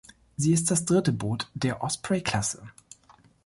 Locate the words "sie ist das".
0.35-0.85